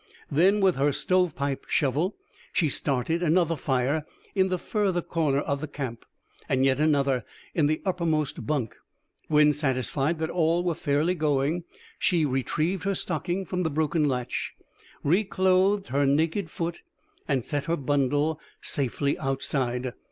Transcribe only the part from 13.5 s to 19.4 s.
the broken latch, reclothed her naked foot and set her bundle safely